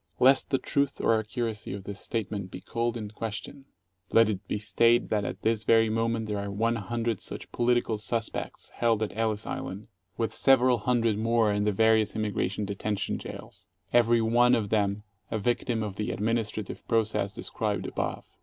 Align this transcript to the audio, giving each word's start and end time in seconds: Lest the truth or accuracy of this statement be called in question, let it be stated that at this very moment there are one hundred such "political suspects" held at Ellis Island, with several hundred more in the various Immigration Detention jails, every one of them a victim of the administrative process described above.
Lest 0.19 0.49
the 0.49 0.57
truth 0.57 0.99
or 0.99 1.19
accuracy 1.19 1.73
of 1.73 1.83
this 1.83 1.99
statement 1.99 2.49
be 2.49 2.59
called 2.59 2.97
in 2.97 3.11
question, 3.11 3.65
let 4.11 4.29
it 4.29 4.47
be 4.47 4.57
stated 4.57 5.09
that 5.09 5.23
at 5.23 5.43
this 5.43 5.63
very 5.63 5.91
moment 5.91 6.25
there 6.27 6.39
are 6.39 6.49
one 6.49 6.75
hundred 6.77 7.21
such 7.21 7.51
"political 7.51 7.99
suspects" 7.99 8.69
held 8.77 9.03
at 9.03 9.15
Ellis 9.15 9.45
Island, 9.45 9.89
with 10.17 10.33
several 10.33 10.79
hundred 10.79 11.19
more 11.19 11.53
in 11.53 11.65
the 11.65 11.71
various 11.71 12.15
Immigration 12.15 12.65
Detention 12.65 13.19
jails, 13.19 13.67
every 13.93 14.23
one 14.23 14.55
of 14.55 14.69
them 14.69 15.03
a 15.29 15.37
victim 15.37 15.83
of 15.83 15.97
the 15.97 16.09
administrative 16.09 16.87
process 16.87 17.31
described 17.31 17.85
above. 17.85 18.25